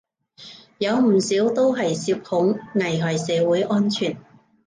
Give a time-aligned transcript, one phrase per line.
[0.79, 4.17] 有唔少都係涉恐，危害社會安全